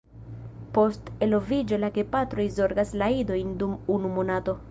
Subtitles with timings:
[0.77, 4.57] Post eloviĝo la gepatroj zorgas la idojn dum unu monato.